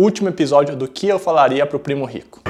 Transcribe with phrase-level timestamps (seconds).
[0.00, 2.40] último episódio do que eu falaria pro primo rico.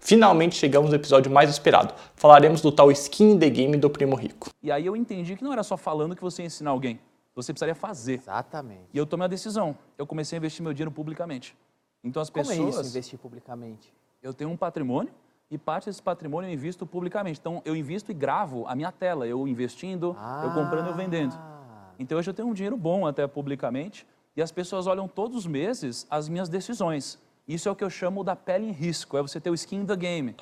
[0.00, 1.94] Finalmente chegamos no episódio mais esperado.
[2.14, 4.50] Falaremos do tal skin in the game do primo rico.
[4.62, 7.00] E aí eu entendi que não era só falando que você ia ensinar alguém.
[7.34, 8.14] Você precisaria fazer.
[8.14, 8.84] Exatamente.
[8.92, 9.76] E eu tomei a decisão.
[9.96, 11.56] Eu comecei a investir meu dinheiro publicamente.
[12.04, 12.76] Então as Como pessoas.
[12.76, 13.92] é isso, investir publicamente?
[14.22, 15.12] Eu tenho um patrimônio
[15.50, 17.40] e parte desse patrimônio eu invisto publicamente.
[17.40, 21.34] Então eu invisto e gravo a minha tela, eu investindo, eu comprando, eu vendendo.
[21.36, 21.90] Ah.
[21.98, 25.46] Então hoje eu tenho um dinheiro bom até publicamente e as pessoas olham todos os
[25.46, 27.18] meses as minhas decisões.
[27.46, 29.80] Isso é o que eu chamo da pele em risco, é você ter o skin
[29.80, 30.36] in the game.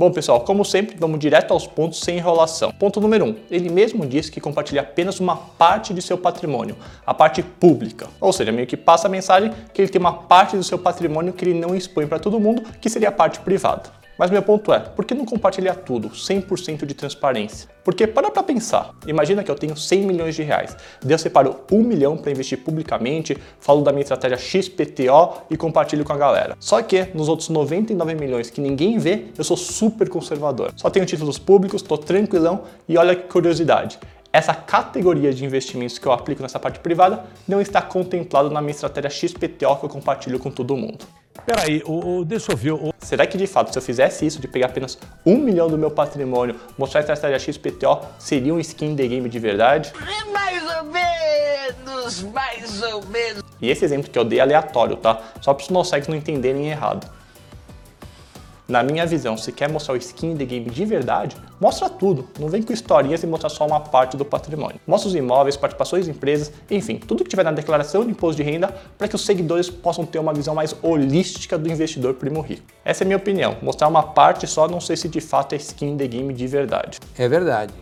[0.00, 2.72] Bom, pessoal, como sempre, vamos direto aos pontos sem enrolação.
[2.72, 3.28] Ponto número 1.
[3.28, 8.08] Um, ele mesmo diz que compartilha apenas uma parte de seu patrimônio, a parte pública.
[8.18, 11.34] Ou seja, meio que passa a mensagem que ele tem uma parte do seu patrimônio
[11.34, 13.99] que ele não expõe para todo mundo, que seria a parte privada.
[14.20, 17.70] Mas meu ponto é, por que não compartilhar tudo, 100% de transparência?
[17.82, 21.60] Porque para pra pensar, imagina que eu tenho 100 milhões de reais, daí eu separo
[21.72, 26.54] 1 milhão para investir publicamente, falo da minha estratégia XPTO e compartilho com a galera.
[26.60, 30.70] Só que nos outros 99 milhões que ninguém vê, eu sou super conservador.
[30.76, 33.98] Só tenho títulos públicos, tô tranquilão e olha que curiosidade.
[34.32, 38.70] Essa categoria de investimentos que eu aplico nessa parte privada não está contemplado na minha
[38.70, 41.04] estratégia XPTO que eu compartilho com todo mundo.
[41.44, 42.72] Peraí, o, o, deixa eu ver.
[42.72, 42.94] O...
[43.00, 45.90] Será que de fato, se eu fizesse isso, de pegar apenas um milhão do meu
[45.90, 49.92] patrimônio, mostrar a estratégia XPTO, seria um skin the game de verdade?
[50.32, 53.42] Mais ou menos, mais ou menos.
[53.60, 55.20] E esse exemplo que eu dei é aleatório, tá?
[55.40, 57.10] Só para os nossos não entenderem errado.
[58.70, 62.28] Na minha visão, se quer mostrar o skin the game de verdade, mostra tudo.
[62.38, 64.80] Não vem com historinhas e mostra só uma parte do patrimônio.
[64.86, 68.48] Mostra os imóveis, participações em empresas, enfim, tudo que tiver na declaração de imposto de
[68.48, 72.62] renda para que os seguidores possam ter uma visão mais holística do investidor primo rico.
[72.84, 73.56] Essa é a minha opinião.
[73.60, 77.00] Mostrar uma parte só não sei se de fato é skin the game de verdade.
[77.18, 77.74] É verdade.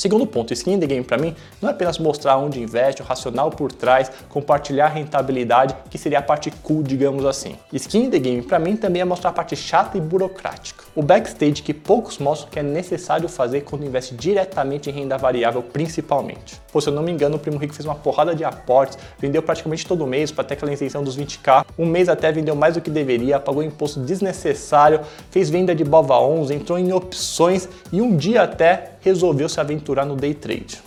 [0.00, 3.04] Segundo ponto, skin in the game para mim não é apenas mostrar onde investe, o
[3.04, 7.54] racional por trás, compartilhar a rentabilidade, que seria a parte cool, digamos assim.
[7.70, 10.84] Skin in the game para mim também é mostrar a parte chata e burocrática.
[10.96, 15.62] O backstage que poucos mostram que é necessário fazer quando investe diretamente em renda variável,
[15.62, 16.58] principalmente.
[16.72, 19.42] Pô, se eu não me engano, o Primo Rico fez uma porrada de aportes, vendeu
[19.42, 22.80] praticamente todo mês para ter aquela isenção dos 20k, um mês até vendeu mais do
[22.80, 25.00] que deveria, pagou imposto desnecessário,
[25.30, 30.04] fez venda de Bova 11, entrou em opções e um dia até resolveu se aventurar
[30.04, 30.82] no day trade.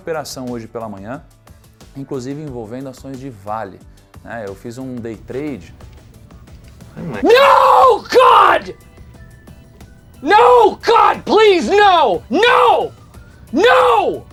[0.00, 1.22] Operação hoje pela manhã,
[1.96, 3.78] inclusive envolvendo ações de Vale.
[4.24, 4.44] né?
[4.46, 5.74] Eu fiz um day trade.
[6.96, 8.74] No, God!
[10.20, 12.22] No, God, please, no!
[12.30, 12.92] No!
[13.52, 14.26] No!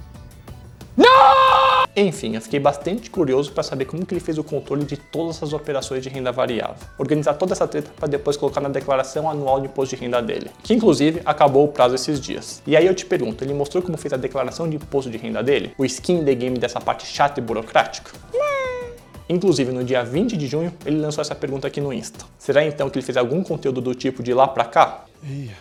[0.98, 1.59] No!
[1.96, 5.38] Enfim, eu fiquei bastante curioso para saber como que ele fez o controle de todas
[5.38, 6.76] essas operações de renda variável.
[6.98, 10.50] Organizar toda essa treta para depois colocar na declaração anual de imposto de renda dele,
[10.64, 12.62] que inclusive acabou o prazo esses dias.
[12.66, 15.44] E aí eu te pergunto, ele mostrou como fez a declaração de imposto de renda
[15.44, 15.74] dele?
[15.78, 18.12] O skin the game dessa parte chata e burocrática?
[19.28, 22.26] Inclusive, no dia 20 de junho, ele lançou essa pergunta aqui no Insta.
[22.38, 25.06] Será então que ele fez algum conteúdo do tipo de lá pra cá?
[25.24, 25.52] Ih.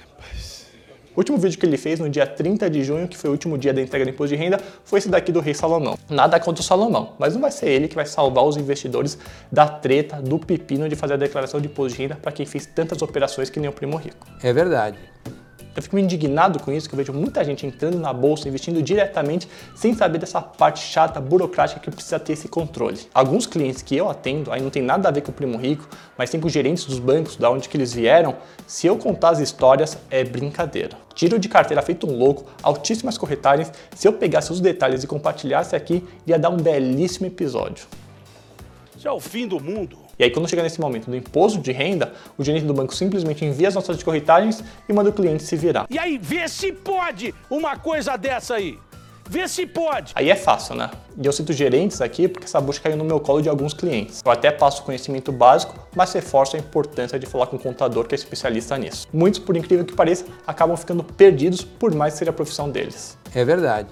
[1.18, 3.58] O último vídeo que ele fez no dia 30 de junho, que foi o último
[3.58, 5.98] dia da entrega do imposto de renda, foi esse daqui do Rei Salomão.
[6.08, 9.18] Nada contra o Salomão, mas não vai ser ele que vai salvar os investidores
[9.50, 12.66] da treta, do pepino de fazer a declaração de imposto de renda para quem fez
[12.66, 14.28] tantas operações que nem o Primo Rico.
[14.40, 14.96] É verdade.
[15.78, 19.48] Eu fico indignado com isso, que eu vejo muita gente entrando na bolsa, investindo diretamente,
[19.76, 22.98] sem saber dessa parte chata, burocrática que precisa ter esse controle.
[23.14, 25.88] Alguns clientes que eu atendo, aí não tem nada a ver com o primo rico,
[26.16, 28.34] mas tem com os gerentes dos bancos, da onde que eles vieram,
[28.66, 30.96] se eu contar as histórias, é brincadeira.
[31.14, 35.76] Tiro de carteira feito um louco, altíssimas corretagens, se eu pegasse os detalhes e compartilhasse
[35.76, 37.86] aqui, ia dar um belíssimo episódio.
[38.96, 40.07] Isso é o fim do mundo.
[40.18, 43.44] E aí, quando chega nesse momento do imposto de renda, o gerente do banco simplesmente
[43.44, 45.86] envia as notas de corretagens e manda o cliente se virar.
[45.88, 48.78] E aí, vê se pode uma coisa dessa aí.
[49.30, 50.12] Vê se pode.
[50.16, 50.90] Aí é fácil, né?
[51.20, 54.22] E eu cito gerentes aqui porque essa bucha caiu no meu colo de alguns clientes.
[54.24, 58.14] Eu até passo conhecimento básico, mas reforço a importância de falar com um contador que
[58.14, 59.06] é especialista nisso.
[59.12, 63.19] Muitos, por incrível que pareça, acabam ficando perdidos por mais que seja a profissão deles.
[63.34, 63.88] É verdade.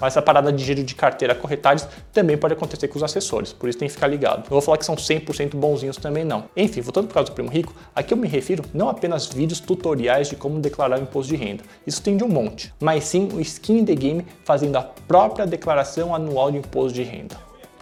[0.00, 3.68] Mas essa parada de giro de carteira corretagens também pode acontecer com os assessores, por
[3.68, 4.44] isso tem que ficar ligado.
[4.44, 6.44] Eu vou falar que são 100% bonzinhos também não.
[6.56, 10.28] Enfim, voltando por causa do Primo Rico, aqui eu me refiro não apenas vídeos tutoriais
[10.28, 13.40] de como declarar o imposto de renda, isso tem de um monte, mas sim o
[13.40, 17.36] skin in the game fazendo a própria declaração anual de imposto de renda.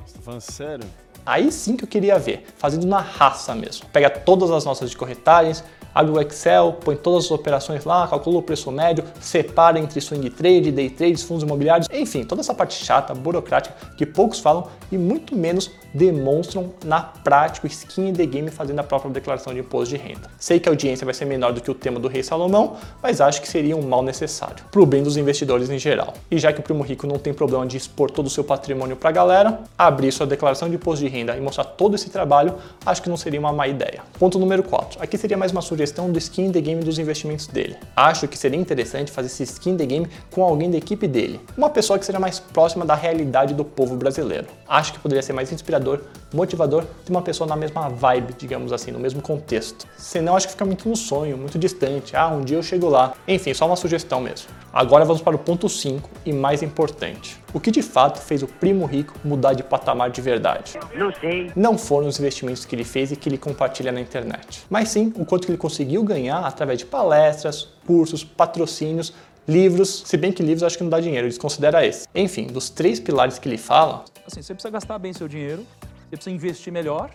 [0.07, 0.87] Você tá falando sério?
[1.27, 3.87] Aí sim que eu queria ver, fazendo na raça mesmo.
[3.93, 5.65] Pega todas as notas de corretagens,
[5.95, 10.29] Abre o Excel, põe todas as operações lá, calcula o preço médio, separa entre swing
[10.29, 14.99] trade, day trade, fundos imobiliários, enfim, toda essa parte chata, burocrática que poucos falam e
[14.99, 19.61] muito menos demonstram na prática o skin in the game fazendo a própria declaração de
[19.61, 20.29] imposto de renda.
[20.37, 23.21] Sei que a audiência vai ser menor do que o tema do Rei Salomão, mas
[23.21, 26.15] acho que seria um mal necessário, para o bem dos investidores em geral.
[26.29, 28.97] E já que o primo rico não tem problema de expor todo o seu patrimônio
[28.97, 32.57] para a galera, abrir sua declaração de imposto de renda e mostrar todo esse trabalho,
[32.85, 34.03] acho que não seria uma má ideia.
[34.19, 35.01] Ponto número 4.
[35.01, 37.77] Aqui seria mais uma sugestão do skin in the game dos investimentos dele.
[37.97, 41.41] Acho que seria interessante fazer esse skin in the game com alguém da equipe dele,
[41.57, 44.47] uma pessoa que seja mais próxima da realidade do povo brasileiro.
[44.69, 46.01] Acho que poderia ser mais inspirador,
[46.33, 49.87] motivador de uma pessoa na mesma vibe, digamos assim, no mesmo contexto.
[49.97, 52.17] Senão acho que fica muito no sonho, muito distante.
[52.17, 53.15] Ah, um dia eu chego lá.
[53.29, 54.49] Enfim, só uma sugestão mesmo.
[54.73, 57.41] Agora vamos para o ponto 5 e mais importante.
[57.53, 60.73] O que de fato fez o primo rico mudar de patamar de verdade?
[60.97, 61.53] Não sei.
[61.55, 65.13] Não foram os investimentos que ele fez e que ele compartilha na internet, mas sim
[65.17, 65.74] o quanto que ele conseguiu
[66.05, 69.15] ganhar através de palestras, cursos, patrocínios,
[69.49, 72.07] livros, se bem que livros acho que não dá dinheiro, eles consideram esse.
[72.15, 75.67] Enfim, dos três pilares que ele fala, Assim, você precisa gastar bem seu dinheiro,
[76.09, 77.11] você precisa investir melhor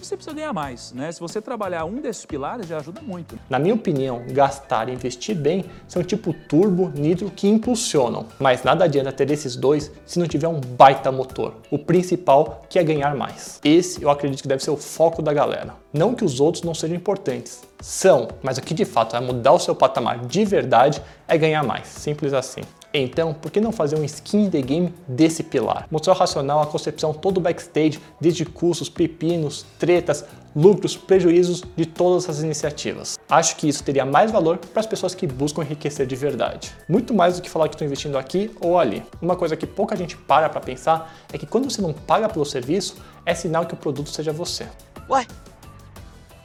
[0.00, 1.10] você precisa ganhar mais, né?
[1.10, 3.37] Se você trabalhar um desses pilares, já ajuda muito.
[3.48, 8.84] Na minha opinião, gastar e investir bem são tipo turbo, nitro que impulsionam, mas nada
[8.84, 11.54] adianta ter esses dois se não tiver um baita motor.
[11.70, 13.58] O principal que é ganhar mais.
[13.64, 15.74] Esse eu acredito que deve ser o foco da galera.
[15.92, 19.52] Não que os outros não sejam importantes, são, mas o que de fato vai mudar
[19.52, 22.60] o seu patamar de verdade é ganhar mais, simples assim.
[22.92, 25.86] Então, por que não fazer um skin in the game desse pilar?
[25.90, 30.24] Mostrar o racional, a concepção todo backstage, desde custos, pepinos, tretas,
[30.54, 33.18] lucros, prejuízos de todas essas iniciativas.
[33.28, 36.74] Acho que isso teria mais valor para as pessoas que buscam enriquecer de verdade.
[36.88, 39.02] Muito mais do que falar que estou investindo aqui ou ali.
[39.20, 42.44] Uma coisa que pouca gente para para pensar é que quando você não paga pelo
[42.44, 44.66] serviço, é sinal que o produto seja você.
[45.08, 45.26] Ué,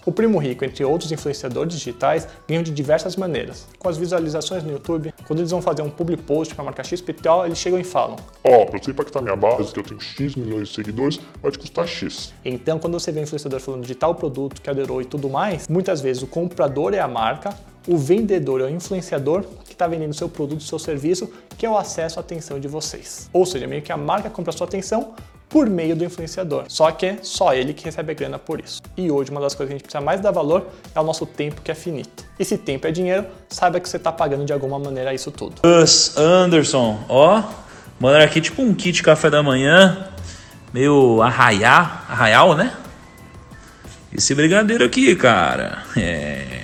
[0.05, 3.67] O Primo Rico, entre outros influenciadores digitais, ganham de diversas maneiras.
[3.79, 7.45] Com as visualizações no YouTube, quando eles vão fazer um public post para marcar XPTO,
[7.45, 10.69] eles chegam e falam: Ó, pra você impactar minha base, que eu tenho X milhões
[10.69, 12.33] de seguidores, vai te custar X.
[12.43, 15.67] Então, quando você vê um influenciador falando de tal produto que adorou e tudo mais,
[15.69, 17.55] muitas vezes o comprador é a marca,
[17.87, 21.77] o vendedor é o influenciador que está vendendo seu produto, seu serviço, que é o
[21.77, 23.29] acesso à atenção de vocês.
[23.31, 25.13] Ou seja, meio que a marca compra a sua atenção
[25.53, 26.65] por meio do influenciador.
[26.67, 28.81] Só que é só ele que recebe a grana por isso.
[28.97, 30.65] E hoje uma das coisas que a gente precisa mais dar valor
[30.95, 32.25] é o nosso tempo que é finito.
[32.39, 35.61] E se tempo é dinheiro, saiba que você está pagando de alguma maneira isso tudo.
[35.61, 37.43] Gus Anderson, ó,
[37.99, 40.07] mandaram aqui tipo um kit café da manhã,
[40.73, 42.75] meio arraiá, arraial, né?
[44.11, 46.62] Esse brigadeiro aqui, cara, é...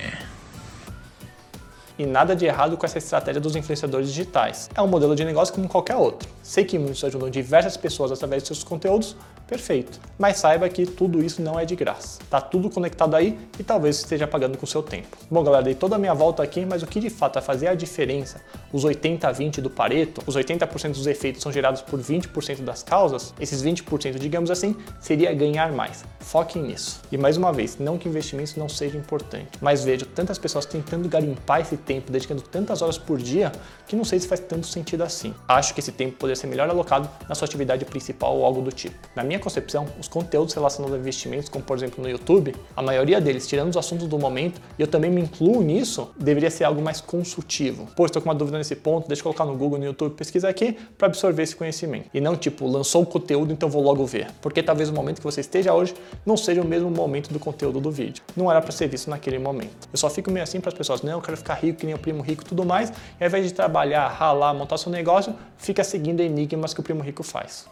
[2.00, 4.69] E nada de errado com essa estratégia dos influenciadores digitais.
[4.74, 6.30] É um modelo de negócio como qualquer outro.
[6.42, 10.00] Sei que muitos ajudam diversas pessoas através de seus conteúdos, perfeito.
[10.18, 12.19] Mas saiba que tudo isso não é de graça.
[12.30, 15.18] Tá tudo conectado aí e talvez esteja pagando com o seu tempo.
[15.30, 17.68] Bom, galera, dei toda a minha volta aqui, mas o que de fato vai fazer
[17.68, 18.40] a diferença,
[18.72, 23.62] os 80-20 do Pareto, os 80% dos efeitos são gerados por 20% das causas, esses
[23.62, 26.06] 20%, digamos assim, seria ganhar mais.
[26.19, 27.02] Foquem nisso.
[27.12, 31.10] E mais uma vez, não que investimentos não sejam importantes, mas vejo tantas pessoas tentando
[31.10, 33.51] garimpar esse tempo, dedicando tantas horas por dia,
[33.88, 35.33] que não sei se faz tanto sentido assim.
[35.47, 38.71] Acho que esse tempo poderia ser melhor alocado na sua atividade principal ou algo do
[38.71, 38.94] tipo.
[39.15, 43.19] Na minha concepção, os conteúdos relacionados a investimentos, como por exemplo no YouTube, a maioria
[43.19, 46.80] deles, tirando os assuntos do momento, e eu também me incluo nisso, deveria ser algo
[46.80, 47.88] mais consultivo.
[47.95, 50.47] Pô, estou com uma dúvida nesse ponto, deixa eu colocar no Google, no YouTube, pesquisa
[50.47, 52.07] aqui para absorver esse conhecimento.
[52.13, 54.27] E não tipo, lançou o conteúdo, então vou logo ver.
[54.42, 57.80] Porque talvez o momento que você esteja hoje não seja o mesmo momento do conteúdo
[57.80, 58.24] do vídeo.
[58.38, 59.89] Não era para ser visto naquele momento.
[59.92, 61.96] Eu só fico meio assim para as pessoas, não, eu quero ficar rico que nem
[61.96, 65.36] o primo rico e tudo mais, e ao invés de trabalhar, ralar, montar seu negócio,
[65.57, 67.66] fica seguindo enigmas que o primo rico faz.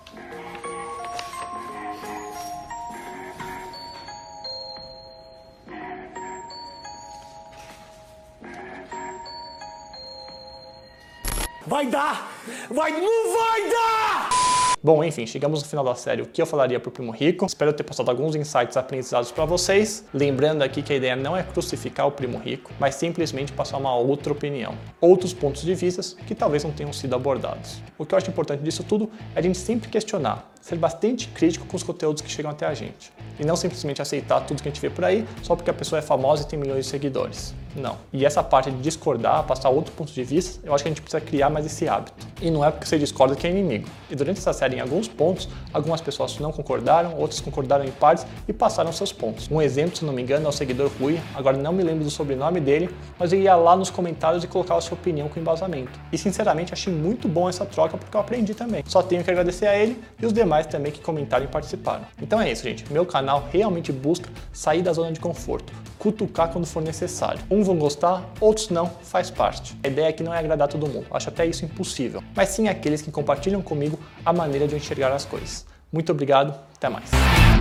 [11.68, 12.32] Vai dar!
[12.70, 14.57] Vai, não vai dar!
[14.88, 16.22] Bom, enfim, chegamos no final da série.
[16.22, 17.46] O que eu falaria pro Primo Rico?
[17.46, 20.06] Espero ter passado alguns insights aprendizados para vocês.
[20.14, 23.94] Lembrando aqui que a ideia não é crucificar o Primo Rico, mas simplesmente passar uma
[23.94, 27.82] outra opinião, outros pontos de vista que talvez não tenham sido abordados.
[27.98, 31.66] O que eu acho importante disso tudo é a gente sempre questionar, ser bastante crítico
[31.66, 34.72] com os conteúdos que chegam até a gente e não simplesmente aceitar tudo que a
[34.72, 37.54] gente vê por aí só porque a pessoa é famosa e tem milhões de seguidores.
[37.78, 37.96] Não.
[38.12, 41.02] E essa parte de discordar, passar outro ponto de vista, eu acho que a gente
[41.02, 42.14] precisa criar mais esse hábito.
[42.42, 43.88] E não é porque você discorda que é inimigo.
[44.10, 48.26] E durante essa série, em alguns pontos, algumas pessoas não concordaram, outras concordaram em partes
[48.48, 49.48] e passaram seus pontos.
[49.52, 52.10] Um exemplo, se não me engano, é o seguidor Rui, agora não me lembro do
[52.10, 56.00] sobrenome dele, mas ele ia lá nos comentários e colocava sua opinião com embasamento.
[56.12, 58.84] E sinceramente achei muito bom essa troca porque eu aprendi também.
[58.88, 62.06] Só tenho que agradecer a ele e os demais também que comentaram e participaram.
[62.22, 62.92] Então é isso, gente.
[62.92, 67.40] Meu canal realmente busca sair da zona de conforto, cutucar quando for necessário.
[67.52, 69.78] Um vão gostar, outros não, faz parte.
[69.84, 73.02] A ideia aqui não é agradar todo mundo, acho até isso impossível, mas sim aqueles
[73.02, 75.66] que compartilham comigo a maneira de eu enxergar as coisas.
[75.92, 77.57] Muito obrigado, até mais.